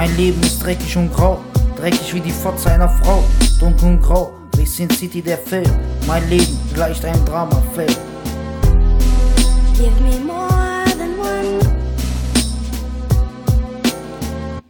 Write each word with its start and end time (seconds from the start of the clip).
Mein 0.00 0.16
Leben 0.16 0.40
ist 0.40 0.64
dreckig 0.64 0.96
und 0.96 1.12
grau, 1.12 1.44
dreckig 1.76 2.14
wie 2.14 2.20
die 2.20 2.30
Fotze 2.30 2.70
einer 2.70 2.88
Frau. 2.88 3.22
Dunkel 3.58 3.86
und 3.86 4.00
grau, 4.00 4.32
wie 4.56 4.64
Sin 4.64 4.88
City 4.88 5.20
der 5.20 5.36
Film. 5.36 5.70
Mein 6.06 6.26
Leben 6.30 6.58
gleicht 6.72 7.04
einem 7.04 7.22
Dramafilm. 7.26 7.94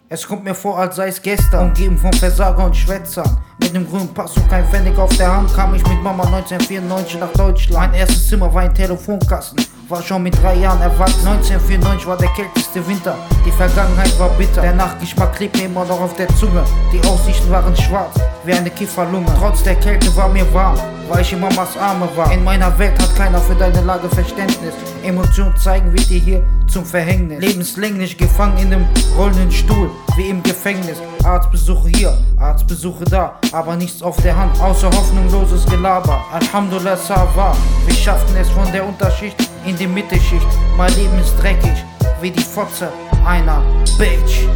Es 0.09 0.27
kommt 0.27 0.43
mir 0.43 0.53
vor, 0.57 0.77
als 0.77 0.97
sei 0.97 1.07
es 1.07 1.23
gestern, 1.23 1.69
umgeben 1.69 1.97
von 1.97 2.13
Versager 2.13 2.67
und 2.67 2.77
Schwätzern. 2.77 3.39
Mit 3.61 3.73
nem 3.73 3.89
grünen 3.89 4.13
Pass 4.13 4.37
und 4.37 4.49
kein 4.49 4.67
Pfennig 4.67 4.99
auf 4.99 5.17
der 5.17 5.33
Hand 5.33 5.55
kam 5.55 5.73
ich 5.77 5.87
mit 5.87 6.03
Mama 6.03 6.25
1994 6.25 7.21
nach 7.21 7.33
Deutschland. 7.35 7.93
Mein 7.93 7.95
erstes 8.01 8.29
Zimmer 8.29 8.53
war 8.53 8.63
ein 8.63 8.75
Telefonkasten, 8.75 9.65
war 9.91 10.03
schon 10.03 10.23
mit 10.23 10.41
drei 10.41 10.55
Jahren 10.55 10.81
erwachsen. 10.81 11.27
1994 11.27 12.07
war 12.07 12.17
der 12.17 12.29
kälteste 12.29 12.87
Winter, 12.87 13.17
die 13.45 13.51
Vergangenheit 13.51 14.17
war 14.19 14.29
bitter. 14.31 14.63
Der 14.63 14.75
Nachgeschmack 14.75 15.35
klebt 15.35 15.57
mir 15.57 15.65
immer 15.65 15.85
noch 15.85 16.01
auf 16.01 16.15
der 16.15 16.29
Zunge. 16.37 16.63
Die 16.93 17.01
Aussichten 17.07 17.51
waren 17.51 17.77
schwarz, 17.77 18.15
wie 18.45 18.53
eine 18.53 18.71
Kifferlunge. 18.71 19.27
Trotz 19.39 19.63
der 19.63 19.75
Kälte 19.75 20.15
war 20.17 20.29
mir 20.29 20.53
warm, 20.55 20.79
weil 21.09 21.23
ich 21.23 21.33
in 21.33 21.41
Mamas 21.41 21.77
Arme 21.77 22.09
war. 22.15 22.33
In 22.33 22.45
meiner 22.45 22.77
Welt 22.79 23.01
hat 23.01 23.15
keiner 23.17 23.41
für 23.41 23.55
deine 23.55 23.81
Lage 23.83 24.09
Verständnis. 24.09 24.75
Emotionen 25.03 25.57
zeigen 25.57 25.93
wird 25.93 26.09
dir 26.09 26.21
hier 26.21 26.45
zum 26.71 26.85
Verhängnis. 26.85 27.41
Lebenslänglich 27.41 28.17
gefangen 28.17 28.59
in 28.59 28.73
einem 28.73 28.87
rollenden 29.17 29.51
Stuhl, 29.51 29.91
wie 30.17 30.29
im 30.29 30.43
Gefängnis. 30.43 30.99
Arztbesuche 31.25 31.89
hier, 31.89 32.17
Arztbesuche 32.39 33.05
da, 33.05 33.39
aber 33.53 33.77
nichts 33.77 34.03
auf 34.03 34.17
der 34.23 34.37
Hand, 34.37 34.59
außer 34.61 34.89
hoffnungsloses 34.89 35.67
Gelaber. 35.67 36.25
Alhamdulillah, 36.33 36.97
Sava, 36.97 37.57
wir 37.87 37.95
schafften 37.95 38.37
es 38.37 38.49
von 38.51 38.71
der 38.73 38.87
Unterschicht 38.87 39.37
in 39.67 39.77
die 39.77 39.87
Mittelschicht. 39.87 40.47
Mein 40.77 40.95
Leben 40.95 41.19
ist 41.19 41.35
dreckig, 41.41 41.85
wie 42.21 42.31
die 42.31 42.43
Fotze 42.43 42.93
einer 43.25 43.63
Bitch. 43.99 44.47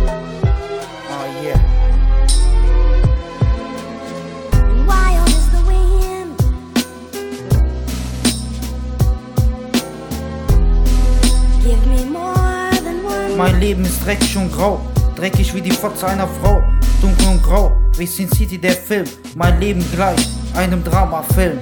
Mein 13.36 13.58
Leben 13.58 13.84
ist 13.84 14.04
dreckig 14.04 14.36
und 14.36 14.52
grau, 14.52 14.80
dreckig 15.16 15.52
wie 15.54 15.60
die 15.60 15.72
Fotze 15.72 16.06
einer 16.06 16.28
Frau. 16.40 16.62
Dunkel 17.00 17.27
und 17.27 17.42
grau, 17.42 17.72
wie 17.96 18.06
Sin 18.06 18.30
City 18.30 18.56
der 18.58 18.72
Film. 18.72 19.06
Mein 19.34 19.58
Leben 19.58 19.84
gleich 19.92 20.28
einem 20.54 20.84
Dramafilm. 20.84 21.58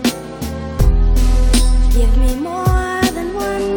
Give 1.91 2.07
me 2.19 2.37
more 2.37 3.01
than 3.15 3.35
one. 3.35 3.77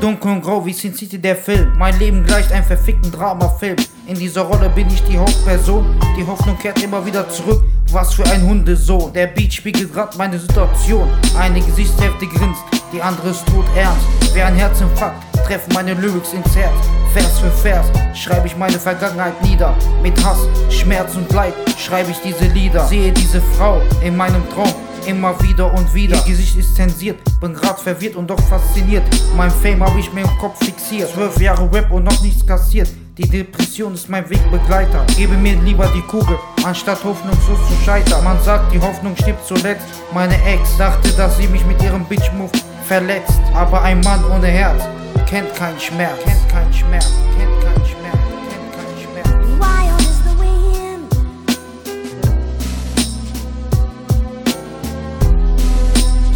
Dunkel 0.00 0.30
und 0.30 0.42
grau 0.42 0.64
wie 0.64 0.72
Sin 0.72 0.94
City 0.94 1.18
der 1.18 1.34
Film. 1.34 1.72
Mein 1.76 1.98
Leben 1.98 2.24
gleicht 2.24 2.52
einem 2.52 2.64
verfickten 2.64 3.10
Dramafilm. 3.10 3.76
In 4.06 4.14
dieser 4.14 4.42
Rolle 4.42 4.68
bin 4.70 4.86
ich 4.86 5.02
die 5.02 5.18
Hauptperson. 5.18 5.84
Die 6.16 6.24
Hoffnung 6.24 6.56
kehrt 6.58 6.80
immer 6.80 7.04
wieder 7.04 7.28
zurück. 7.28 7.64
Was 7.90 8.14
für 8.14 8.24
ein 8.26 8.42
Hundesohn. 8.42 9.12
Der 9.12 9.26
Beat 9.26 9.52
spiegelt 9.52 9.92
grad 9.92 10.16
meine 10.16 10.38
Situation. 10.38 11.08
Eine 11.36 11.60
Gesichtshälfte 11.60 12.26
grinst, 12.26 12.62
die 12.92 13.02
andere 13.02 13.30
ist 13.30 13.46
tot 13.46 13.64
ernst. 13.74 14.34
Wie 14.34 14.42
ein 14.42 14.54
Herzinfarkt 14.54 15.22
treffen 15.46 15.72
meine 15.74 15.94
Lyrics 15.94 16.32
ins 16.32 16.54
Herz. 16.54 16.72
Vers 17.12 17.38
für 17.40 17.50
Vers 17.50 17.86
schreibe 18.14 18.46
ich 18.46 18.56
meine 18.56 18.78
Vergangenheit 18.78 19.40
nieder. 19.42 19.74
Mit 20.02 20.22
Hass, 20.24 20.38
Schmerz 20.70 21.14
und 21.14 21.30
Leid 21.32 21.54
schreibe 21.78 22.10
ich 22.10 22.18
diese 22.20 22.44
Lieder. 22.52 22.86
Sehe 22.86 23.12
diese 23.12 23.40
Frau 23.40 23.80
in 24.02 24.16
meinem 24.16 24.48
Traum. 24.50 24.72
Immer 25.06 25.40
wieder 25.42 25.72
und 25.74 25.92
wieder. 25.92 26.16
Ihr 26.16 26.22
Gesicht 26.22 26.56
ist 26.56 26.76
zensiert, 26.76 27.18
bin 27.40 27.54
grad 27.54 27.80
verwirrt 27.80 28.14
und 28.14 28.30
doch 28.30 28.40
fasziniert. 28.40 29.02
Mein 29.36 29.50
Fame 29.50 29.82
hab 29.82 29.96
ich 29.98 30.12
mir 30.12 30.20
im 30.20 30.38
Kopf 30.38 30.64
fixiert. 30.64 31.10
Zwölf 31.10 31.40
Jahre 31.40 31.68
Rap 31.72 31.90
und 31.90 32.04
noch 32.04 32.20
nichts 32.22 32.46
kassiert. 32.46 32.88
Die 33.18 33.28
Depression 33.28 33.94
ist 33.94 34.08
mein 34.08 34.28
Wegbegleiter. 34.30 35.04
Gebe 35.16 35.34
mir 35.34 35.56
lieber 35.56 35.86
die 35.88 36.02
Kugel, 36.02 36.38
anstatt 36.64 37.02
hoffnungslos 37.02 37.58
zu 37.68 37.84
scheitern. 37.84 38.22
Man 38.22 38.40
sagt, 38.42 38.72
die 38.72 38.80
Hoffnung 38.80 39.16
stirbt 39.16 39.44
zuletzt. 39.46 39.84
Meine 40.14 40.40
Ex 40.44 40.76
dachte, 40.78 41.10
dass 41.12 41.36
sie 41.36 41.48
mich 41.48 41.64
mit 41.66 41.82
ihrem 41.82 42.04
Bitch-Move 42.04 42.52
verletzt. 42.92 43.40
Aber 43.54 43.80
ein 43.82 44.00
Mann 44.00 44.22
ohne 44.30 44.48
Herz 44.48 44.82
kennt 45.26 45.54
keinen 45.54 45.80
Schmerz. 45.80 46.18
Kennt 46.24 46.48
keinen 46.50 46.74
Schmerz. 46.74 47.10
Kennt 47.38 47.64
keinen 47.64 47.86
Schmerz. 47.86 48.18
Kennt 48.50 48.70
keinen 48.76 48.96
Schmerz. 49.02 49.28
Wild 49.62 50.00
is 50.00 50.18
the 50.28 50.34
wind. 50.42 51.08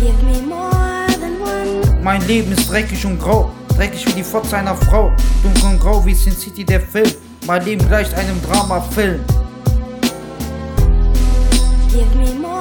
Give 0.01 0.19
me 0.25 0.41
more 0.47 1.07
than 1.21 1.35
one. 1.43 2.03
Mein 2.03 2.27
Leben 2.27 2.53
ist 2.53 2.71
dreckig 2.71 3.05
und 3.05 3.19
grau, 3.19 3.51
dreckig 3.77 4.07
wie 4.07 4.13
die 4.13 4.25
Fotze 4.25 4.57
einer 4.57 4.77
Frau, 4.77 5.13
dunkel 5.43 5.65
und 5.65 5.79
grau 5.79 6.07
wie 6.07 6.15
Sin 6.15 6.33
City 6.33 6.65
der 6.65 6.81
Film. 6.81 7.13
Mein 7.47 7.67
Leben 7.67 7.87
gleicht 7.87 8.15
einem 8.15 8.41
Dramafilm. 8.43 9.21
Give 11.93 12.15
me 12.17 12.56